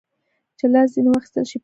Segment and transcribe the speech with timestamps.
[0.57, 1.59] چې لاس ځینې واخیستل شي پوه شوې!.